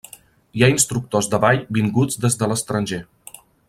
[0.59, 3.05] Hi ha instructors de ball vinguts des de l'estranger.